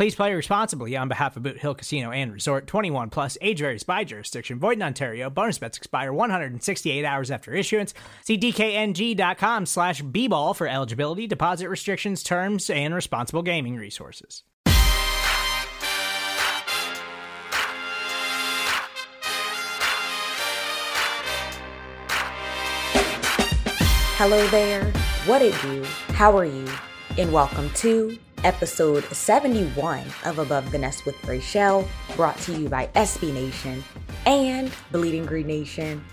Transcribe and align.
Please 0.00 0.14
play 0.14 0.32
responsibly 0.32 0.96
on 0.96 1.08
behalf 1.08 1.36
of 1.36 1.42
Boot 1.42 1.58
Hill 1.58 1.74
Casino 1.74 2.10
and 2.10 2.32
Resort 2.32 2.66
21 2.66 3.10
plus 3.10 3.36
age 3.42 3.58
varies 3.58 3.82
by 3.82 4.02
jurisdiction. 4.02 4.58
Void 4.58 4.78
in 4.78 4.82
Ontario. 4.82 5.28
Bonus 5.28 5.58
bets 5.58 5.76
expire 5.76 6.10
168 6.10 7.04
hours 7.04 7.30
after 7.30 7.52
issuance. 7.52 7.92
See 8.24 8.38
DKNG.com 8.38 9.66
slash 9.66 10.00
B 10.00 10.26
ball 10.26 10.54
for 10.54 10.66
eligibility, 10.66 11.26
deposit 11.26 11.68
restrictions, 11.68 12.22
terms, 12.22 12.70
and 12.70 12.94
responsible 12.94 13.42
gaming 13.42 13.76
resources. 13.76 14.42
Hello 24.16 24.46
there. 24.46 24.90
What 25.26 25.42
it 25.42 25.54
do? 25.60 25.84
How 26.14 26.34
are 26.38 26.46
you? 26.46 26.66
And 27.18 27.30
welcome 27.34 27.68
to 27.74 28.18
episode 28.44 29.04
71 29.04 30.04
of 30.24 30.38
Above 30.38 30.70
the 30.70 30.78
Nest 30.78 31.04
with 31.04 31.22
Rachel, 31.26 31.86
brought 32.16 32.38
to 32.38 32.54
you 32.54 32.68
by 32.68 32.86
SB 32.94 33.32
Nation 33.32 33.84
and 34.26 34.70
Bleeding 34.92 35.26
Green 35.26 35.46
Nation. 35.46 36.04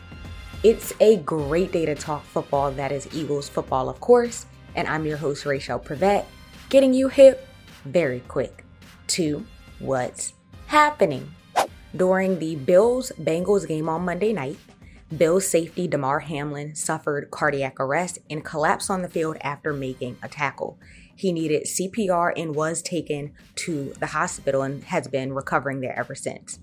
It's 0.64 0.94
a 1.00 1.17
great 1.17 1.72
day 1.72 1.86
to 1.86 1.95
talk 1.95 2.23
football, 2.23 2.72
that 2.72 2.92
is 2.92 3.08
Eagles 3.14 3.47
football, 3.47 3.89
of 3.89 4.00
course, 4.00 4.45
and 4.75 4.88
I'm 4.88 5.06
your 5.06 5.17
host, 5.17 5.45
Rachel 5.45 5.80
Prevet, 5.80 6.25
getting 6.69 6.94
you 6.94 7.08
hip 7.08 7.47
very 7.86 8.19
quick 8.22 8.66
to 9.08 9.45
what's 9.80 10.34
happening. 10.66 11.31
During 11.95 12.39
the 12.39 12.56
Bills 12.56 13.12
Bengals 13.22 13.67
game 13.67 13.88
on 13.88 14.03
Monday 14.03 14.34
night, 14.34 14.58
Bills 15.16 15.47
safety 15.47 15.88
Damar 15.88 16.19
Hamlin 16.19 16.75
suffered 16.75 17.31
cardiac 17.31 17.80
arrest 17.80 18.19
and 18.30 18.44
collapsed 18.44 18.89
on 18.89 19.02
the 19.02 19.09
field 19.09 19.38
after 19.39 19.72
making 19.72 20.17
a 20.22 20.27
tackle. 20.27 20.77
He 21.16 21.31
needed 21.31 21.63
CPR 21.63 22.33
and 22.36 22.53
was 22.53 22.81
taken 22.81 23.31
to 23.55 23.94
the 24.00 24.08
hospital 24.08 24.63
and 24.63 24.83
has 24.83 25.08
been 25.08 25.31
recovering 25.31 25.80
there 25.80 25.97
ever 25.97 26.13
since. 26.13 26.59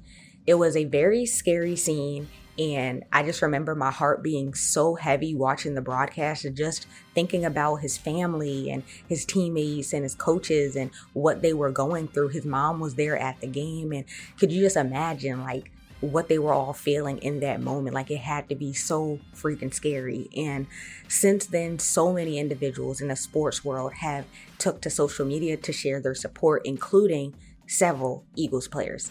It 0.46 0.54
was 0.54 0.76
a 0.76 0.84
very 0.84 1.24
scary 1.24 1.74
scene, 1.74 2.28
and 2.58 3.02
I 3.10 3.22
just 3.22 3.40
remember 3.40 3.74
my 3.74 3.90
heart 3.90 4.22
being 4.22 4.52
so 4.52 4.94
heavy 4.94 5.34
watching 5.34 5.74
the 5.74 5.80
broadcast 5.80 6.44
and 6.44 6.54
just 6.54 6.86
thinking 7.14 7.46
about 7.46 7.76
his 7.76 7.96
family 7.96 8.70
and 8.70 8.82
his 9.08 9.24
teammates 9.24 9.94
and 9.94 10.02
his 10.02 10.14
coaches 10.14 10.76
and 10.76 10.90
what 11.14 11.40
they 11.40 11.54
were 11.54 11.70
going 11.70 12.08
through. 12.08 12.28
His 12.28 12.44
mom 12.44 12.78
was 12.78 12.96
there 12.96 13.16
at 13.16 13.40
the 13.40 13.46
game, 13.46 13.90
and 13.90 14.04
could 14.38 14.52
you 14.52 14.60
just 14.60 14.76
imagine, 14.76 15.42
like, 15.42 15.70
what 16.00 16.28
they 16.28 16.38
were 16.38 16.52
all 16.52 16.72
feeling 16.72 17.18
in 17.18 17.40
that 17.40 17.60
moment. 17.60 17.94
Like 17.94 18.10
it 18.10 18.18
had 18.18 18.48
to 18.48 18.54
be 18.54 18.72
so 18.72 19.20
freaking 19.34 19.72
scary. 19.72 20.28
And 20.36 20.66
since 21.08 21.46
then, 21.46 21.78
so 21.78 22.12
many 22.12 22.38
individuals 22.38 23.00
in 23.00 23.08
the 23.08 23.16
sports 23.16 23.64
world 23.64 23.94
have 23.94 24.24
took 24.58 24.80
to 24.82 24.90
social 24.90 25.26
media 25.26 25.56
to 25.56 25.72
share 25.72 26.00
their 26.00 26.14
support, 26.14 26.62
including 26.64 27.34
several 27.66 28.24
Eagles 28.36 28.68
players. 28.68 29.10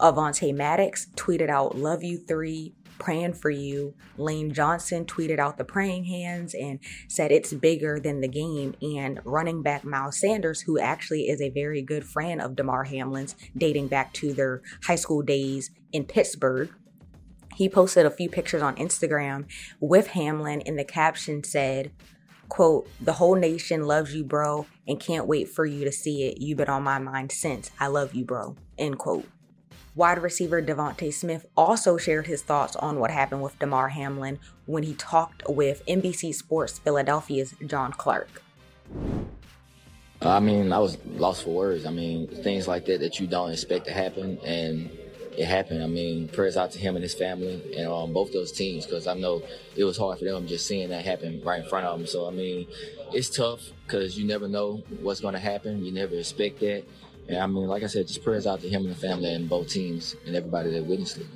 Avonte 0.00 0.52
Maddox 0.54 1.06
tweeted 1.14 1.48
out, 1.48 1.76
Love 1.76 2.02
you 2.02 2.18
three, 2.18 2.74
praying 3.02 3.34
for 3.34 3.50
you. 3.50 3.94
Lane 4.16 4.52
Johnson 4.52 5.04
tweeted 5.04 5.38
out 5.38 5.58
the 5.58 5.64
praying 5.64 6.04
hands 6.04 6.54
and 6.54 6.78
said 7.08 7.32
it's 7.32 7.52
bigger 7.52 7.98
than 7.98 8.20
the 8.20 8.28
game. 8.28 8.74
And 8.80 9.20
running 9.24 9.62
back 9.62 9.84
Miles 9.84 10.20
Sanders, 10.20 10.62
who 10.62 10.78
actually 10.78 11.28
is 11.28 11.40
a 11.40 11.50
very 11.50 11.82
good 11.82 12.04
friend 12.04 12.40
of 12.40 12.56
Damar 12.56 12.84
Hamlin's, 12.84 13.34
dating 13.56 13.88
back 13.88 14.12
to 14.14 14.32
their 14.32 14.62
high 14.84 14.96
school 14.96 15.22
days 15.22 15.70
in 15.92 16.04
Pittsburgh, 16.04 16.70
he 17.54 17.68
posted 17.68 18.06
a 18.06 18.10
few 18.10 18.30
pictures 18.30 18.62
on 18.62 18.76
Instagram 18.76 19.44
with 19.78 20.08
Hamlin, 20.08 20.62
and 20.64 20.78
the 20.78 20.84
caption 20.84 21.44
said, 21.44 21.90
quote, 22.48 22.88
the 23.00 23.14
whole 23.14 23.34
nation 23.34 23.82
loves 23.82 24.14
you, 24.14 24.24
bro, 24.24 24.66
and 24.86 24.98
can't 24.98 25.26
wait 25.26 25.48
for 25.48 25.66
you 25.66 25.84
to 25.84 25.92
see 25.92 26.24
it. 26.24 26.40
You've 26.40 26.58
been 26.58 26.68
on 26.68 26.82
my 26.82 26.98
mind 26.98 27.32
since. 27.32 27.70
I 27.78 27.88
love 27.88 28.14
you, 28.14 28.24
bro. 28.24 28.56
End 28.78 28.98
quote. 28.98 29.26
Wide 29.94 30.22
receiver 30.22 30.62
DeVonta 30.62 31.12
Smith 31.12 31.44
also 31.54 31.98
shared 31.98 32.26
his 32.26 32.42
thoughts 32.42 32.76
on 32.76 32.98
what 32.98 33.10
happened 33.10 33.42
with 33.42 33.58
Damar 33.58 33.90
Hamlin 33.90 34.38
when 34.64 34.84
he 34.84 34.94
talked 34.94 35.42
with 35.46 35.84
NBC 35.86 36.34
Sports 36.34 36.78
Philadelphia's 36.78 37.54
John 37.66 37.92
Clark. 37.92 38.42
I 40.22 40.40
mean, 40.40 40.72
I 40.72 40.78
was 40.78 40.96
lost 41.04 41.44
for 41.44 41.50
words. 41.50 41.84
I 41.84 41.90
mean, 41.90 42.26
things 42.26 42.66
like 42.66 42.86
that 42.86 43.00
that 43.00 43.20
you 43.20 43.26
don't 43.26 43.50
expect 43.50 43.84
to 43.84 43.92
happen, 43.92 44.38
and 44.46 44.88
it 45.36 45.44
happened. 45.44 45.82
I 45.82 45.88
mean, 45.88 46.28
prayers 46.28 46.56
out 46.56 46.70
to 46.72 46.78
him 46.78 46.96
and 46.96 47.02
his 47.02 47.14
family 47.14 47.74
and 47.76 47.86
um, 47.88 48.14
both 48.14 48.32
those 48.32 48.52
teams 48.52 48.86
because 48.86 49.06
I 49.06 49.14
know 49.14 49.42
it 49.76 49.84
was 49.84 49.98
hard 49.98 50.18
for 50.18 50.24
them 50.24 50.46
just 50.46 50.66
seeing 50.66 50.88
that 50.90 51.04
happen 51.04 51.42
right 51.44 51.62
in 51.62 51.68
front 51.68 51.86
of 51.86 51.98
them. 51.98 52.06
So, 52.06 52.26
I 52.26 52.30
mean, 52.30 52.66
it's 53.12 53.28
tough 53.28 53.60
because 53.86 54.18
you 54.18 54.26
never 54.26 54.48
know 54.48 54.82
what's 55.00 55.20
going 55.20 55.34
to 55.34 55.40
happen. 55.40 55.84
You 55.84 55.92
never 55.92 56.14
expect 56.14 56.60
that. 56.60 56.84
And 57.28 57.38
I 57.38 57.46
mean, 57.46 57.66
like 57.66 57.82
I 57.82 57.86
said, 57.86 58.08
just 58.08 58.24
prayers 58.24 58.46
out 58.46 58.60
to 58.60 58.68
him 58.68 58.82
and 58.82 58.90
the 58.90 58.98
family 58.98 59.32
and 59.32 59.48
both 59.48 59.68
teams 59.68 60.16
and 60.26 60.34
everybody 60.34 60.70
that 60.70 60.84
witnessed 60.84 61.18
it. 61.18 61.26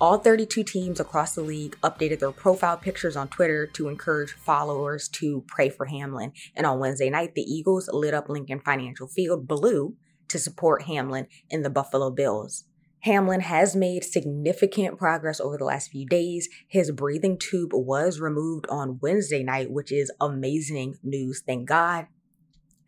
All 0.00 0.18
32 0.18 0.64
teams 0.64 1.00
across 1.00 1.34
the 1.34 1.40
league 1.40 1.76
updated 1.82 2.18
their 2.18 2.32
profile 2.32 2.76
pictures 2.76 3.16
on 3.16 3.28
Twitter 3.28 3.66
to 3.68 3.88
encourage 3.88 4.32
followers 4.32 5.08
to 5.10 5.44
pray 5.46 5.70
for 5.70 5.86
Hamlin. 5.86 6.32
And 6.56 6.66
on 6.66 6.80
Wednesday 6.80 7.08
night, 7.08 7.34
the 7.34 7.42
Eagles 7.42 7.88
lit 7.92 8.12
up 8.12 8.28
Lincoln 8.28 8.60
Financial 8.60 9.06
Field 9.06 9.46
blue 9.46 9.96
to 10.28 10.38
support 10.38 10.82
Hamlin 10.82 11.28
in 11.48 11.62
the 11.62 11.70
Buffalo 11.70 12.10
Bills. 12.10 12.64
Hamlin 13.00 13.40
has 13.40 13.76
made 13.76 14.02
significant 14.02 14.98
progress 14.98 15.38
over 15.38 15.58
the 15.58 15.64
last 15.64 15.90
few 15.90 16.06
days. 16.06 16.48
His 16.66 16.90
breathing 16.90 17.38
tube 17.38 17.70
was 17.72 18.18
removed 18.18 18.66
on 18.68 18.98
Wednesday 19.00 19.42
night, 19.42 19.70
which 19.70 19.92
is 19.92 20.10
amazing 20.20 20.96
news. 21.02 21.42
Thank 21.46 21.68
God 21.68 22.06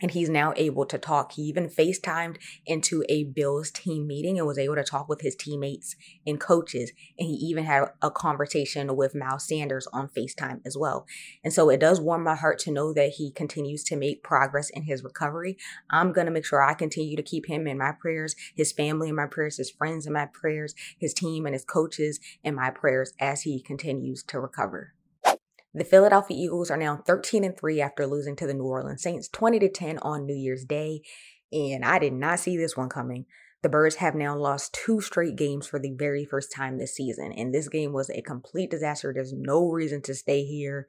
and 0.00 0.10
he's 0.10 0.28
now 0.28 0.52
able 0.56 0.84
to 0.86 0.98
talk. 0.98 1.32
He 1.32 1.42
even 1.42 1.68
FaceTimed 1.68 2.36
into 2.66 3.04
a 3.08 3.24
Bills 3.24 3.70
team 3.70 4.06
meeting 4.06 4.38
and 4.38 4.46
was 4.46 4.58
able 4.58 4.76
to 4.76 4.84
talk 4.84 5.08
with 5.08 5.20
his 5.20 5.36
teammates 5.36 5.96
and 6.26 6.40
coaches. 6.40 6.92
And 7.18 7.28
he 7.28 7.34
even 7.34 7.64
had 7.64 7.88
a 8.02 8.10
conversation 8.10 8.96
with 8.96 9.14
Miles 9.14 9.46
Sanders 9.46 9.86
on 9.92 10.08
FaceTime 10.08 10.60
as 10.64 10.76
well. 10.76 11.06
And 11.42 11.52
so 11.52 11.70
it 11.70 11.80
does 11.80 12.00
warm 12.00 12.24
my 12.24 12.34
heart 12.34 12.58
to 12.60 12.70
know 12.70 12.92
that 12.92 13.12
he 13.12 13.30
continues 13.30 13.84
to 13.84 13.96
make 13.96 14.22
progress 14.22 14.70
in 14.70 14.82
his 14.82 15.02
recovery. 15.02 15.56
I'm 15.90 16.12
going 16.12 16.26
to 16.26 16.32
make 16.32 16.44
sure 16.44 16.62
I 16.62 16.74
continue 16.74 17.16
to 17.16 17.22
keep 17.22 17.46
him 17.46 17.66
in 17.66 17.78
my 17.78 17.92
prayers, 17.92 18.36
his 18.54 18.72
family 18.72 19.08
in 19.08 19.14
my 19.14 19.26
prayers, 19.26 19.56
his 19.56 19.70
friends 19.70 20.06
in 20.06 20.12
my 20.12 20.26
prayers, 20.26 20.74
his 20.98 21.14
team 21.14 21.46
and 21.46 21.54
his 21.54 21.64
coaches 21.64 22.20
in 22.42 22.54
my 22.54 22.70
prayers 22.70 23.12
as 23.20 23.42
he 23.42 23.60
continues 23.60 24.22
to 24.24 24.40
recover. 24.40 24.95
The 25.76 25.84
Philadelphia 25.84 26.38
Eagles 26.38 26.70
are 26.70 26.78
now 26.78 27.02
13 27.04 27.44
and 27.44 27.54
3 27.54 27.82
after 27.82 28.06
losing 28.06 28.34
to 28.36 28.46
the 28.46 28.54
New 28.54 28.64
Orleans 28.64 29.02
Saints 29.02 29.28
20 29.28 29.58
to 29.58 29.68
10 29.68 29.98
on 29.98 30.24
New 30.24 30.34
Year's 30.34 30.64
Day, 30.64 31.02
and 31.52 31.84
I 31.84 31.98
did 31.98 32.14
not 32.14 32.38
see 32.38 32.56
this 32.56 32.78
one 32.78 32.88
coming. 32.88 33.26
The 33.62 33.68
Birds 33.68 33.96
have 33.96 34.14
now 34.14 34.34
lost 34.34 34.72
two 34.72 35.02
straight 35.02 35.36
games 35.36 35.66
for 35.66 35.78
the 35.78 35.92
very 35.92 36.24
first 36.24 36.50
time 36.50 36.78
this 36.78 36.94
season, 36.94 37.30
and 37.30 37.52
this 37.52 37.68
game 37.68 37.92
was 37.92 38.08
a 38.08 38.22
complete 38.22 38.70
disaster. 38.70 39.12
There's 39.12 39.34
no 39.34 39.68
reason 39.68 40.00
to 40.04 40.14
stay 40.14 40.46
here. 40.46 40.88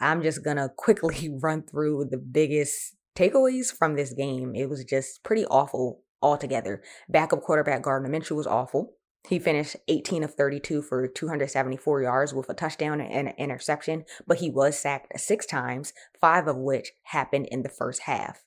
I'm 0.00 0.24
just 0.24 0.42
gonna 0.42 0.70
quickly 0.76 1.30
run 1.32 1.62
through 1.62 2.06
the 2.10 2.18
biggest 2.18 2.96
takeaways 3.14 3.72
from 3.72 3.94
this 3.94 4.12
game. 4.12 4.56
It 4.56 4.68
was 4.68 4.82
just 4.82 5.22
pretty 5.22 5.46
awful 5.46 6.00
altogether. 6.20 6.82
Backup 7.08 7.42
quarterback 7.42 7.82
Gardner 7.82 8.08
Minshew 8.08 8.34
was 8.34 8.48
awful. 8.48 8.94
He 9.28 9.38
finished 9.40 9.76
18 9.88 10.22
of 10.22 10.34
32 10.34 10.82
for 10.82 11.06
274 11.08 12.02
yards 12.02 12.32
with 12.32 12.48
a 12.48 12.54
touchdown 12.54 13.00
and 13.00 13.28
an 13.28 13.34
interception, 13.38 14.04
but 14.26 14.38
he 14.38 14.50
was 14.50 14.78
sacked 14.78 15.18
six 15.18 15.46
times, 15.46 15.92
five 16.20 16.46
of 16.46 16.56
which 16.56 16.92
happened 17.04 17.46
in 17.50 17.62
the 17.62 17.68
first 17.68 18.02
half. 18.02 18.44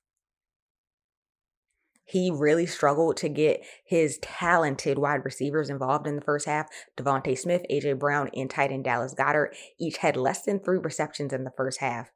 he 2.10 2.31
really 2.31 2.66
struggled 2.66 3.16
to 3.18 3.30
get 3.30 3.64
his 3.86 4.18
talented 4.20 4.98
wide 4.98 5.24
receivers 5.24 5.70
involved 5.70 6.08
in 6.08 6.16
the 6.16 6.24
first 6.24 6.48
half. 6.48 6.68
DeVonta 6.98 7.38
Smith, 7.38 7.64
AJ 7.70 8.00
Brown, 8.00 8.31
and 8.34 8.50
tight 8.50 8.72
end 8.72 8.84
Dallas 8.84 9.14
Goedert 9.14 9.56
each 9.80 9.98
had 9.98 10.18
less 10.18 10.42
than 10.42 10.60
three 10.60 10.80
receptions 10.80 11.34
in 11.34 11.44
the 11.44 11.54
first 11.56 11.81
half. 11.81 12.10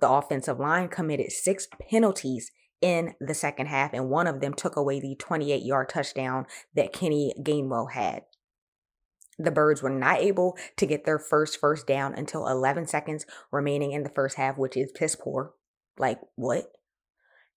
The 0.00 0.10
offensive 0.10 0.60
line 0.60 0.88
committed 0.88 1.32
six 1.32 1.68
penalties 1.88 2.50
in 2.80 3.14
the 3.20 3.34
second 3.34 3.66
half, 3.66 3.92
and 3.92 4.08
one 4.08 4.26
of 4.26 4.40
them 4.40 4.54
took 4.54 4.76
away 4.76 5.00
the 5.00 5.16
28 5.18 5.62
yard 5.62 5.88
touchdown 5.88 6.46
that 6.74 6.92
Kenny 6.92 7.34
Gainwell 7.42 7.92
had. 7.92 8.22
The 9.38 9.50
Birds 9.50 9.82
were 9.82 9.90
not 9.90 10.20
able 10.20 10.56
to 10.76 10.86
get 10.86 11.04
their 11.04 11.18
first 11.18 11.58
first 11.58 11.86
down 11.86 12.14
until 12.14 12.46
11 12.46 12.86
seconds 12.86 13.24
remaining 13.50 13.92
in 13.92 14.02
the 14.02 14.10
first 14.10 14.36
half, 14.36 14.58
which 14.58 14.76
is 14.76 14.92
piss 14.92 15.16
poor. 15.16 15.54
Like, 15.98 16.20
what? 16.36 16.72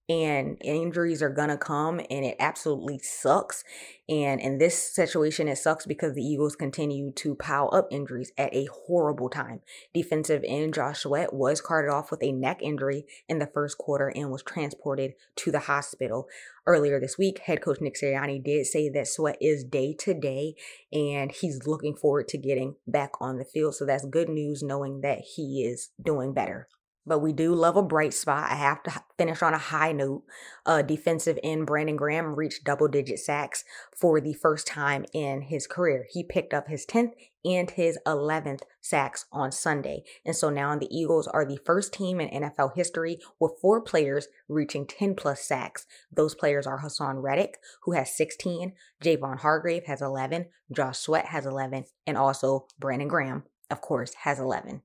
And 0.10 0.58
injuries 0.62 1.22
are 1.22 1.30
gonna 1.30 1.58
come 1.58 2.00
and 2.10 2.26
it 2.26 2.36
absolutely 2.38 3.00
sucks 3.00 3.64
and 4.10 4.42
in 4.42 4.58
this 4.58 4.94
situation 4.94 5.48
it 5.48 5.58
sucks 5.58 5.86
because 5.86 6.14
the 6.14 6.22
eagles 6.24 6.58
continue 6.58 7.10
to 7.12 7.36
pile 7.36 7.70
up 7.72 7.88
injuries 7.90 8.32
at 8.38 8.54
a 8.54 8.68
horrible 8.86 9.30
time. 9.30 9.62
Defensive 9.94 10.44
end 10.46 10.74
josh 10.74 11.00
sweat 11.00 11.34
was 11.34 11.62
carted 11.62 11.90
off 11.90 12.12
with 12.12 12.22
a 12.22 12.34
neck 12.34 12.62
injury 12.62 13.06
in 13.30 13.40
the 13.40 13.48
first 13.48 13.78
quarter 13.78 14.12
and 14.14 14.30
was 14.30 14.44
transported 14.44 15.14
to 15.38 15.52
the 15.52 15.60
hospital. 15.60 16.28
Earlier 16.68 17.00
this 17.00 17.18
week 17.18 17.40
head 17.40 17.62
coach 17.62 17.80
nick 17.80 17.96
sirianni 17.96 18.44
did 18.44 18.66
say 18.66 18.90
that 18.90 19.08
sweat 19.08 19.38
is 19.40 19.64
day 19.64 19.96
to 20.00 20.14
day 20.14 20.56
and 20.92 21.32
he's 21.32 21.66
looking 21.66 21.96
forward 21.96 22.28
to 22.30 22.38
getting 22.38 22.76
back 22.86 23.12
on 23.22 23.38
the 23.38 23.46
field 23.46 23.76
so 23.76 23.86
that's 23.86 24.06
good 24.06 24.28
news 24.28 24.62
knowing 24.62 25.00
that 25.02 25.20
he 25.36 25.64
is 25.64 25.92
doing 26.02 26.34
better 26.34 26.68
but 27.06 27.20
we 27.20 27.34
do 27.34 27.54
love 27.54 27.76
a 27.76 27.84
bright 27.84 28.14
spot. 28.14 28.52
I 28.52 28.56
have 28.56 28.84
to 28.84 29.04
finish 29.18 29.42
on 29.42 29.54
a 29.54 29.58
high 29.58 29.92
note. 29.92 30.24
Uh, 30.66 30.82
defensive 30.82 31.38
end 31.44 31.68
Brandon 31.68 31.96
Graham 31.96 32.36
reached 32.36 32.64
double 32.64 32.88
digit 32.88 33.20
sacks 33.20 33.64
for 33.96 34.22
the 34.22 34.34
first 34.34 34.68
time 34.68 35.06
in 35.14 35.44
his 35.44 35.68
career. 35.68 36.06
He 36.10 36.24
picked 36.24 36.54
up 36.54 36.68
his 36.68 36.86
10th 36.86 37.14
and 37.46 37.70
his 37.72 38.00
11th 38.08 38.62
sacks 38.82 39.26
on 39.32 39.52
Sunday. 39.52 40.04
And 40.26 40.36
so 40.36 40.50
now 40.50 40.78
the 40.78 40.88
Eagles 40.96 41.28
are 41.28 41.46
the 41.46 41.60
first 41.66 41.94
team 41.94 42.22
in 42.22 42.44
NFL 42.44 42.76
history 42.76 43.20
with 43.40 43.60
four 43.62 43.82
players 43.82 44.28
reaching 44.48 44.86
10 44.88 45.16
plus 45.16 45.42
sacks. 45.42 45.86
Those 46.12 46.36
players 46.36 46.66
are 46.66 46.82
Haason 46.82 47.22
Reddick, 47.22 47.58
who 47.84 47.94
has 47.94 48.16
16, 48.16 48.74
Javon 49.04 49.40
Hargrave 49.40 49.86
has 49.86 50.02
11, 50.02 50.46
Josh 50.72 51.00
Sweat 51.00 51.28
has 51.28 51.46
11, 51.46 51.86
and 52.08 52.18
also 52.18 52.68
Brandon 52.80 53.08
Graham, 53.08 53.44
of 53.70 53.82
course, 53.82 54.14
has 54.24 54.40
11. 54.40 54.82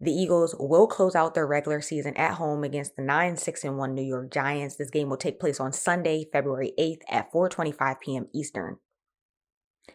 The 0.00 0.12
Eagles 0.12 0.54
will 0.58 0.86
close 0.86 1.16
out 1.16 1.34
their 1.34 1.46
regular 1.46 1.80
season 1.80 2.16
at 2.16 2.34
home 2.34 2.62
against 2.62 2.94
the 2.94 3.02
9 3.02 3.36
6 3.36 3.64
and 3.64 3.78
1 3.78 3.94
New 3.94 4.02
York 4.02 4.30
Giants. 4.30 4.76
This 4.76 4.90
game 4.90 5.08
will 5.08 5.16
take 5.16 5.40
place 5.40 5.58
on 5.58 5.72
Sunday, 5.72 6.26
February 6.32 6.72
8th 6.78 7.02
at 7.10 7.32
4:25 7.32 8.00
p.m. 8.00 8.28
Eastern. 8.32 8.76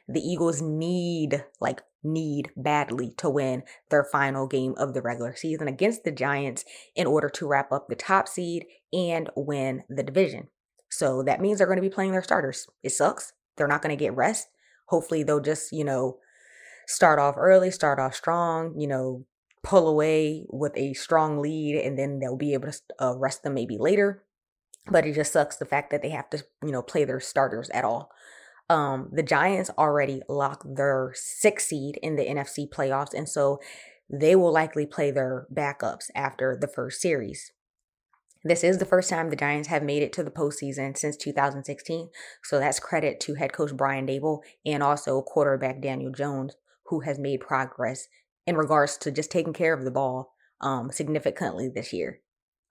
The 0.07 0.19
Eagles 0.19 0.61
need 0.61 1.45
like 1.61 1.81
need 2.03 2.51
badly 2.57 3.13
to 3.17 3.29
win 3.29 3.63
their 3.89 4.03
final 4.03 4.45
game 4.45 4.73
of 4.77 4.93
the 4.93 5.01
regular 5.01 5.35
season 5.35 5.69
against 5.69 6.03
the 6.03 6.11
Giants 6.11 6.65
in 6.95 7.07
order 7.07 7.29
to 7.29 7.47
wrap 7.47 7.71
up 7.71 7.87
the 7.87 7.95
top 7.95 8.27
seed 8.27 8.65
and 8.91 9.29
win 9.37 9.83
the 9.87 10.03
division. 10.03 10.49
So 10.89 11.23
that 11.23 11.39
means 11.39 11.57
they're 11.57 11.67
going 11.67 11.77
to 11.77 11.81
be 11.81 11.89
playing 11.89 12.11
their 12.11 12.23
starters. 12.23 12.67
It 12.83 12.91
sucks. 12.91 13.31
They're 13.55 13.67
not 13.67 13.81
going 13.81 13.97
to 13.97 14.03
get 14.03 14.15
rest. 14.15 14.49
Hopefully 14.87 15.23
they'll 15.23 15.39
just, 15.39 15.71
you 15.71 15.85
know, 15.85 16.17
start 16.87 17.19
off 17.19 17.35
early, 17.37 17.71
start 17.71 17.99
off 17.99 18.13
strong, 18.13 18.77
you 18.77 18.87
know, 18.87 19.25
pull 19.63 19.87
away 19.87 20.45
with 20.49 20.73
a 20.75 20.93
strong 20.93 21.39
lead 21.39 21.81
and 21.81 21.97
then 21.97 22.19
they'll 22.19 22.37
be 22.37 22.53
able 22.53 22.71
to 22.71 22.81
arrest 22.99 23.43
them 23.43 23.53
maybe 23.53 23.77
later. 23.79 24.23
But 24.91 25.05
it 25.05 25.15
just 25.15 25.31
sucks 25.31 25.55
the 25.55 25.65
fact 25.65 25.91
that 25.91 26.01
they 26.01 26.09
have 26.09 26.29
to, 26.31 26.43
you 26.61 26.71
know, 26.71 26.81
play 26.81 27.05
their 27.05 27.21
starters 27.21 27.69
at 27.69 27.85
all. 27.85 28.11
Um, 28.69 29.09
the 29.11 29.23
Giants 29.23 29.69
already 29.77 30.21
locked 30.27 30.75
their 30.75 31.11
sixth 31.15 31.67
seed 31.67 31.97
in 32.01 32.15
the 32.15 32.25
NFC 32.25 32.67
playoffs, 32.69 33.13
and 33.13 33.27
so 33.27 33.59
they 34.09 34.35
will 34.35 34.51
likely 34.51 34.85
play 34.85 35.11
their 35.11 35.47
backups 35.53 36.05
after 36.15 36.57
the 36.59 36.67
first 36.67 37.01
series. 37.01 37.51
This 38.43 38.63
is 38.63 38.77
the 38.77 38.85
first 38.85 39.09
time 39.09 39.29
the 39.29 39.37
Giants 39.37 39.69
have 39.69 39.83
made 39.83 40.03
it 40.03 40.11
to 40.13 40.23
the 40.23 40.31
postseason 40.31 40.97
since 40.97 41.15
2016, 41.15 42.09
so 42.43 42.59
that's 42.59 42.79
credit 42.79 43.21
to 43.21 43.35
head 43.35 43.53
coach 43.53 43.75
Brian 43.75 44.05
Daboll 44.05 44.39
and 44.65 44.83
also 44.83 45.21
quarterback 45.21 45.81
Daniel 45.81 46.11
Jones, 46.11 46.55
who 46.87 47.01
has 47.01 47.17
made 47.17 47.39
progress 47.39 48.07
in 48.45 48.55
regards 48.55 48.97
to 48.97 49.11
just 49.11 49.31
taking 49.31 49.53
care 49.53 49.73
of 49.73 49.83
the 49.83 49.91
ball 49.91 50.33
um, 50.61 50.91
significantly 50.91 51.69
this 51.69 51.93
year. 51.93 52.19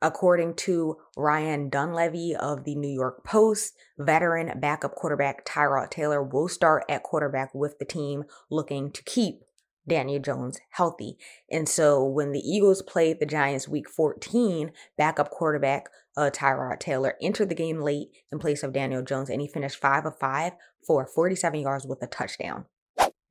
According 0.01 0.55
to 0.57 0.97
Ryan 1.17 1.69
Dunleavy 1.69 2.35
of 2.35 2.65
the 2.65 2.75
New 2.75 2.93
York 2.93 3.25
Post, 3.25 3.75
veteran 3.97 4.59
backup 4.59 4.97
quarterback 4.97 5.47
Tyrod 5.47 5.91
Taylor 5.91 6.23
will 6.23 6.49
start 6.49 6.85
at 6.89 7.05
quarterback 7.05 7.55
with 7.55 7.79
the 7.79 7.85
team 7.85 8.25
looking 8.51 8.91
to 8.91 9.03
keep 9.05 9.43
Daniel 9.89 10.21
Jones 10.21 10.59
healthy. 10.71 11.17
And 11.51 11.69
so 11.69 12.05
when 12.05 12.33
the 12.33 12.41
Eagles 12.41 12.83
played 12.83 13.21
the 13.21 13.27
Giants 13.27 13.69
week 13.69 13.89
14, 13.89 14.73
backup 14.99 15.31
quarterback 15.31 15.89
uh, 16.17 16.31
Tyrod 16.33 16.81
Taylor 16.81 17.15
entered 17.23 17.49
the 17.49 17.55
game 17.55 17.81
late 17.81 18.09
in 18.31 18.39
place 18.39 18.63
of 18.63 18.73
Daniel 18.73 19.03
Jones 19.03 19.31
and 19.31 19.41
he 19.41 19.49
finished 19.49 19.77
5 19.77 20.07
of 20.07 20.19
5 20.19 20.53
for 20.87 21.07
47 21.07 21.61
yards 21.61 21.87
with 21.87 22.03
a 22.03 22.07
touchdown. 22.07 22.67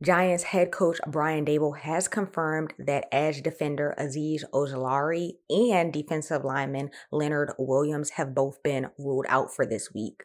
Giants 0.03 0.45
head 0.45 0.71
coach 0.71 0.97
Brian 1.05 1.45
Daboll 1.45 1.77
has 1.77 2.07
confirmed 2.07 2.73
that 2.79 3.07
edge 3.11 3.43
defender 3.43 3.93
Azeez 3.99 4.43
Ojulari 4.51 5.33
and 5.47 5.93
defensive 5.93 6.43
lineman 6.43 6.89
Leonard 7.11 7.53
Williams 7.59 8.11
have 8.11 8.33
both 8.33 8.63
been 8.63 8.89
ruled 8.97 9.27
out 9.29 9.53
for 9.53 9.63
this 9.63 9.93
week. 9.93 10.23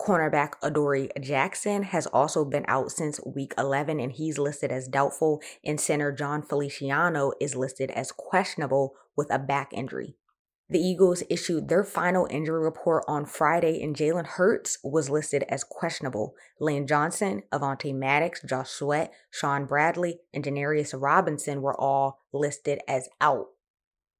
Cornerback 0.00 0.52
Adoree 0.62 1.10
Jackson 1.20 1.82
has 1.82 2.06
also 2.06 2.44
been 2.44 2.64
out 2.68 2.92
since 2.92 3.18
week 3.26 3.54
11 3.58 3.98
and 3.98 4.12
he's 4.12 4.38
listed 4.38 4.70
as 4.70 4.86
doubtful, 4.86 5.40
and 5.64 5.80
center 5.80 6.12
Jon 6.12 6.40
Feliciano 6.40 7.32
is 7.40 7.56
listed 7.56 7.90
as 7.90 8.12
questionable 8.12 8.94
with 9.16 9.32
a 9.32 9.38
back 9.38 9.72
injury. 9.72 10.14
The 10.72 10.78
Eagles 10.78 11.22
issued 11.28 11.68
their 11.68 11.84
final 11.84 12.26
injury 12.30 12.62
report 12.62 13.04
on 13.06 13.26
Friday, 13.26 13.82
and 13.82 13.94
Jalen 13.94 14.24
Hurts 14.24 14.78
was 14.82 15.10
listed 15.10 15.44
as 15.50 15.64
questionable. 15.64 16.34
Lane 16.58 16.86
Johnson, 16.86 17.42
Avonte 17.52 17.94
Maddox, 17.94 18.40
Josh 18.40 18.70
Sweat, 18.70 19.12
Shaun 19.30 19.66
Bradley, 19.66 20.20
and 20.32 20.42
Janarius 20.42 20.98
Robinson 20.98 21.60
were 21.60 21.78
all 21.78 22.22
listed 22.32 22.80
as 22.88 23.10
out. 23.20 23.48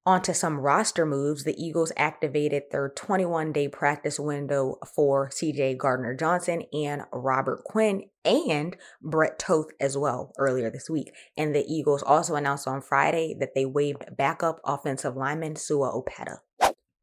Onto 0.05 0.33
some 0.33 0.59
roster 0.59 1.05
moves, 1.05 1.45
the 1.45 1.55
Eagles 1.57 1.93
activated 1.95 2.63
their 2.71 2.89
21 2.89 3.53
day 3.53 3.69
practice 3.69 4.19
window 4.19 4.77
for 4.93 5.29
CJ 5.29 5.77
Gardner 5.77 6.13
Johnson 6.13 6.63
and 6.73 7.03
Robert 7.13 7.63
Quinn 7.63 8.03
and 8.25 8.75
Brett 9.01 9.39
Toth 9.39 9.67
as 9.79 9.97
well 9.97 10.33
earlier 10.37 10.69
this 10.69 10.89
week. 10.89 11.13
And 11.37 11.55
the 11.55 11.63
Eagles 11.65 12.03
also 12.03 12.35
announced 12.35 12.67
on 12.67 12.81
Friday 12.81 13.33
that 13.39 13.55
they 13.55 13.65
waived 13.65 14.03
backup 14.17 14.59
offensive 14.65 15.15
lineman 15.15 15.55
Sua 15.55 15.93
Opeta. 15.93 16.39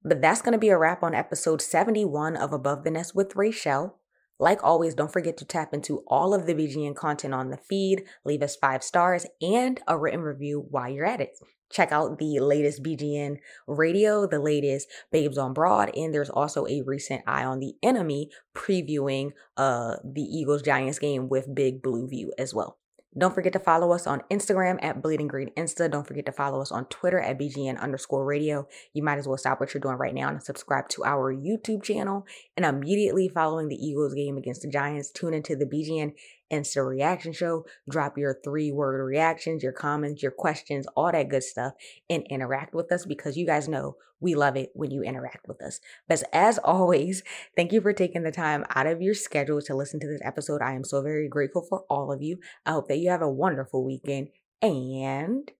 But 0.05 0.21
that's 0.21 0.43
going 0.43 0.53
to 0.53 0.59
be 0.59 0.69
a 0.69 0.77
wrap 0.77 1.03
on 1.03 1.15
episode 1.15 1.63
71 1.63 2.37
of 2.37 2.53
Above 2.53 2.85
the 2.85 2.91
Nest 2.91 3.15
with 3.15 3.35
Rachel. 3.35 3.97
Like 4.39 4.63
always, 4.63 4.95
don't 4.95 5.13
forget 5.13 5.39
to 5.39 5.47
tap 5.47 5.73
into 5.73 6.05
all 6.07 6.35
of 6.35 6.45
the 6.45 6.55
BGN 6.55 6.97
content 6.97 7.33
on 7.33 7.49
the 7.49 7.57
feed, 7.57 8.05
leave 8.27 8.43
us 8.43 8.57
five 8.57 8.83
stars 8.83 9.25
and 9.41 9.81
a 9.89 9.99
written 9.99 10.21
review 10.21 10.67
while 10.69 10.91
you're 10.91 11.07
at 11.07 11.23
it 11.23 11.39
check 11.71 11.93
out 11.93 12.19
the 12.19 12.41
latest 12.41 12.83
BGN 12.83 13.39
radio, 13.67 14.27
the 14.27 14.41
latest 14.41 14.89
Babes 15.11 15.39
on 15.39 15.53
Broad, 15.53 15.91
and 15.97 16.13
there's 16.13 16.31
also 16.31 16.67
a 16.67 16.83
recent 16.83 17.23
Eye 17.27 17.45
on 17.45 17.61
the 17.61 17.75
Enemy 17.83 18.31
previewing 18.55 19.33
uh 19.57 19.97
the 20.05 20.23
Eagles 20.23 20.63
Giants 20.63 20.99
game 20.99 21.29
with 21.29 21.55
Big 21.55 21.83
Blue 21.83 22.09
View 22.09 22.33
as 22.39 22.55
well. 22.55 22.79
Don't 23.19 23.35
forget 23.35 23.53
to 23.55 23.59
follow 23.59 23.91
us 23.91 24.07
on 24.07 24.23
Instagram 24.31 24.79
at 24.83 25.03
Bleeding 25.03 25.27
Green 25.27 25.51
Insta. 25.57 25.91
Don't 25.91 26.07
forget 26.07 26.27
to 26.27 26.33
follow 26.33 26.61
us 26.61 26.71
on 26.71 26.85
Twitter 26.85 27.19
at 27.19 27.41
BGN 27.41 27.81
underscore 27.81 28.25
radio. 28.25 28.69
You 28.93 29.03
might 29.03 29.19
as 29.19 29.27
well 29.27 29.37
stop 29.37 29.59
what 29.59 29.75
you're 29.75 29.81
doing 29.81 29.97
right 29.97 30.15
now 30.15 30.29
and 30.29 30.41
subscribe 30.41 30.89
to 30.91 31.05
our 31.05 31.35
YouTube 31.35 31.83
channel. 31.83 32.25
And 32.57 32.65
immediately 32.65 33.29
following 33.29 33.67
the 33.67 33.75
Eagles 33.75 34.15
game 34.15 34.37
against 34.37 34.63
the 34.63 34.69
Giants, 34.69 35.11
tune 35.11 35.35
into 35.35 35.57
the 35.57 35.67
BGN 35.67 36.13
Insta 36.53 36.87
reaction 36.87 37.33
show. 37.33 37.65
Drop 37.89 38.19
your 38.19 38.39
three 38.45 38.71
word 38.71 39.03
reactions, 39.05 39.63
your 39.63 39.73
comments, 39.73 40.23
your 40.23 40.33
questions, 40.33 40.87
all 40.97 41.13
that 41.13 41.29
good 41.29 41.43
stuff, 41.43 41.75
and 42.09 42.25
interact 42.31 42.75
with 42.75 42.91
us 42.93 43.07
because 43.07 43.37
you 43.37 43.47
guys 43.47 43.69
know 43.69 43.97
we 44.21 44.35
love 44.35 44.57
it 44.57 44.71
when 44.75 44.91
you 44.91 45.03
interact 45.03 45.49
with 45.49 45.63
us. 45.63 45.81
But 46.09 46.23
as 46.33 46.59
always, 46.65 47.23
thank 47.57 47.73
you 47.73 47.81
for 47.81 47.93
taking 47.93 48.23
the 48.23 48.31
time 48.31 48.65
out 48.75 48.87
of 48.87 49.03
your 49.03 49.15
schedule 49.15 49.61
to 49.63 49.75
listen 49.75 50.01
to 50.01 50.07
this 50.07 50.21
episode. 50.25 50.63
I 50.63 50.75
am 50.75 50.85
so 50.85 51.03
very 51.03 51.29
grateful 51.29 51.67
for 51.69 51.85
all 51.89 52.13
of 52.13 52.23
you. 52.23 52.39
I 52.67 52.73
hope 52.73 52.89
that 52.89 52.99
you 52.99 53.11
have 53.11 53.23
a 53.23 53.31
wonderful 53.31 53.85
weekend 53.85 54.29
and 54.63 55.51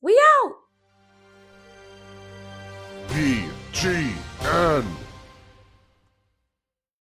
we 0.00 0.20
out. 0.44 0.54
BGN. 3.08 4.84